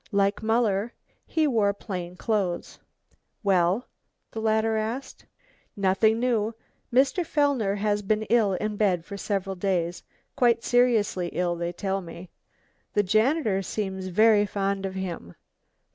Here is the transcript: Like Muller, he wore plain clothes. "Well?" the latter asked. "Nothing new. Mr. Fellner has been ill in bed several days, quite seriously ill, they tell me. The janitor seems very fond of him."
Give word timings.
Like 0.11 0.41
Muller, 0.41 0.93
he 1.27 1.45
wore 1.45 1.73
plain 1.75 2.15
clothes. 2.15 2.79
"Well?" 3.43 3.85
the 4.31 4.39
latter 4.41 4.75
asked. 4.75 5.27
"Nothing 5.77 6.19
new. 6.19 6.55
Mr. 6.91 7.23
Fellner 7.23 7.75
has 7.75 8.01
been 8.01 8.23
ill 8.23 8.53
in 8.53 8.77
bed 8.77 9.05
several 9.19 9.55
days, 9.55 10.01
quite 10.35 10.63
seriously 10.63 11.27
ill, 11.33 11.55
they 11.55 11.71
tell 11.71 12.01
me. 12.01 12.31
The 12.93 13.03
janitor 13.03 13.61
seems 13.61 14.07
very 14.07 14.47
fond 14.47 14.87
of 14.87 14.95
him." 14.95 15.35